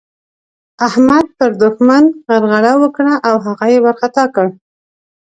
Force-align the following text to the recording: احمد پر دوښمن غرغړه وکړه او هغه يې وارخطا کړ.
احمد 0.87 1.25
پر 1.37 1.49
دوښمن 1.61 2.03
غرغړه 2.27 2.73
وکړه 2.79 3.13
او 3.27 3.35
هغه 3.45 3.65
يې 3.73 3.79
وارخطا 3.85 4.25
کړ. 4.35 4.47